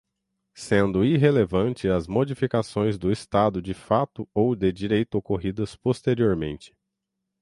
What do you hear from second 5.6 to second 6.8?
posteriormente